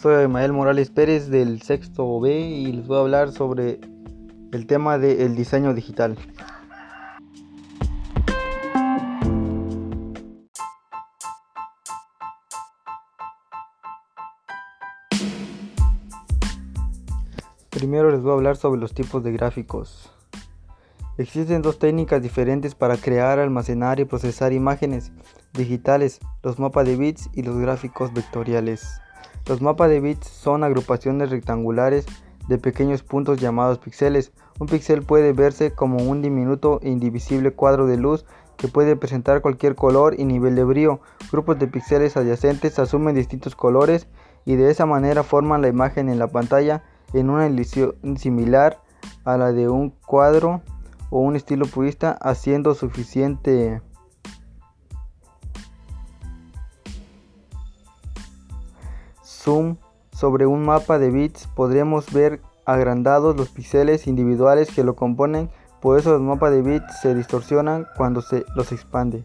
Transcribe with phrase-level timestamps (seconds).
[0.00, 3.80] Soy Mael Morales Pérez del sexto B y les voy a hablar sobre
[4.52, 6.16] el tema del diseño digital.
[17.70, 20.12] Primero les voy a hablar sobre los tipos de gráficos.
[21.16, 25.10] Existen dos técnicas diferentes para crear, almacenar y procesar imágenes
[25.54, 29.00] digitales, los mapas de bits y los gráficos vectoriales.
[29.48, 32.04] Los mapas de bits son agrupaciones rectangulares
[32.48, 34.30] de pequeños puntos llamados píxeles.
[34.60, 38.26] Un píxel puede verse como un diminuto e indivisible cuadro de luz
[38.58, 41.00] que puede presentar cualquier color y nivel de brillo.
[41.32, 44.06] Grupos de píxeles adyacentes asumen distintos colores
[44.44, 46.82] y de esa manera forman la imagen en la pantalla
[47.14, 48.82] en una ilusión similar
[49.24, 50.60] a la de un cuadro
[51.08, 53.80] o un estilo purista haciendo suficiente
[59.38, 59.76] zoom
[60.12, 65.48] sobre un mapa de bits podremos ver agrandados los píxeles individuales que lo componen,
[65.80, 69.22] por eso los mapas de bits se distorsionan cuando se los expande.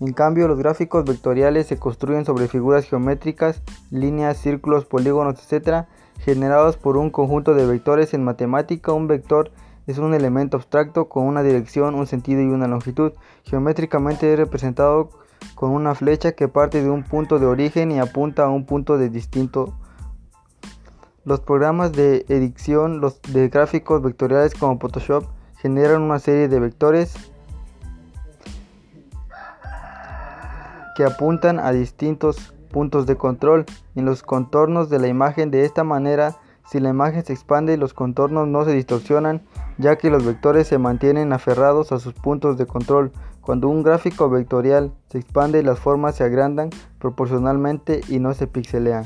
[0.00, 5.86] En cambio, los gráficos vectoriales se construyen sobre figuras geométricas, líneas, círculos, polígonos, etc.,
[6.18, 8.92] generados por un conjunto de vectores en matemática.
[8.92, 9.50] Un vector
[9.86, 13.12] es un elemento abstracto con una dirección, un sentido y una longitud.
[13.44, 15.10] Geométricamente es representado
[15.54, 18.98] con una flecha que parte de un punto de origen y apunta a un punto
[18.98, 19.74] de distinto.
[21.24, 25.24] Los programas de edición de gráficos vectoriales como Photoshop
[25.56, 27.14] generan una serie de vectores
[30.94, 35.50] que apuntan a distintos puntos de control en los contornos de la imagen.
[35.50, 39.42] De esta manera, si la imagen se expande, los contornos no se distorsionan,
[39.78, 43.12] ya que los vectores se mantienen aferrados a sus puntos de control.
[43.44, 49.04] Cuando un gráfico vectorial se expande, las formas se agrandan proporcionalmente y no se pixelean.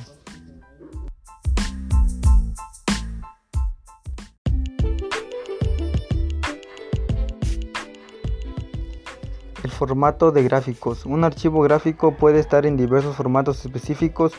[9.65, 11.05] El formato de gráficos.
[11.05, 14.35] Un archivo gráfico puede estar en diversos formatos específicos.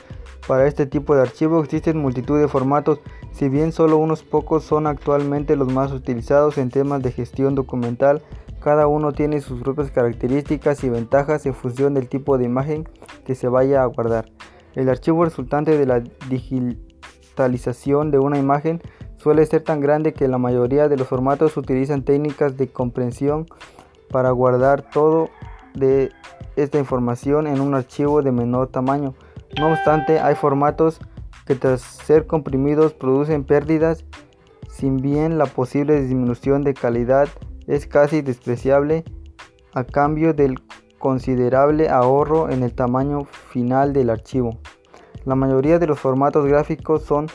[0.48, 3.02] Para este tipo de archivo existen multitud de formatos,
[3.34, 8.22] si bien solo unos pocos son actualmente los más utilizados en temas de gestión documental
[8.60, 12.88] cada uno tiene sus propias características y ventajas en función del tipo de imagen
[13.26, 14.26] que se vaya a guardar.
[14.76, 18.82] El archivo resultante de la digitalización de una imagen
[19.18, 23.46] suele ser tan grande que la mayoría de los formatos utilizan técnicas de comprensión
[24.10, 25.30] para guardar todo
[25.74, 26.12] de
[26.56, 29.14] esta información en un archivo de menor tamaño.
[29.58, 31.00] No obstante, hay formatos
[31.46, 34.06] que tras ser comprimidos producen pérdidas,
[34.70, 37.28] sin bien la posible disminución de calidad
[37.70, 39.06] es casi despreciable
[39.74, 40.60] a cambio del
[40.98, 44.58] considerable ahorro en el tamaño final del archivo.
[45.24, 47.28] La mayoría de los formatos gráficos son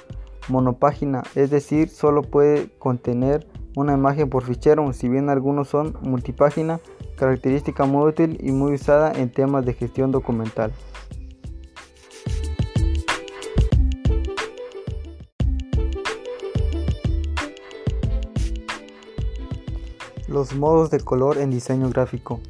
[0.49, 3.47] monopágina, es decir, solo puede contener
[3.77, 6.81] una imagen por fichero, si bien algunos son multipágina,
[7.17, 10.73] característica muy útil y muy usada en temas de gestión documental.
[20.35, 22.41] Los modos de color en diseño gráfico.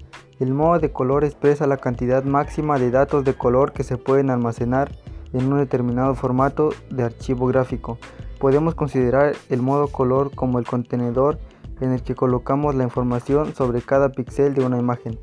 [0.40, 4.30] El modo de color expresa la cantidad máxima de datos de color que se pueden
[4.30, 4.90] almacenar
[5.34, 7.98] en un determinado formato de archivo gráfico.
[8.38, 11.38] Podemos considerar el modo color como el contenedor
[11.82, 15.18] en el que colocamos la información sobre cada píxel de una imagen.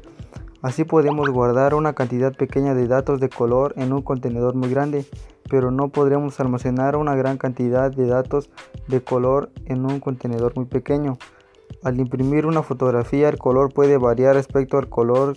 [0.62, 5.08] Así podemos guardar una cantidad pequeña de datos de color en un contenedor muy grande,
[5.50, 8.52] pero no podremos almacenar una gran cantidad de datos
[8.88, 11.18] de color en un contenedor muy pequeño.
[11.84, 15.36] Al imprimir una fotografía el color puede variar respecto al color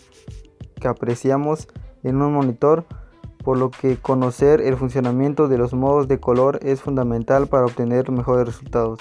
[0.81, 1.69] que apreciamos
[2.03, 2.85] en un monitor,
[3.43, 8.11] por lo que conocer el funcionamiento de los modos de color es fundamental para obtener
[8.11, 9.01] mejores resultados.